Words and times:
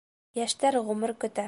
Йәштәр 0.39 0.79
ғүмер 0.89 1.17
көтә 1.25 1.39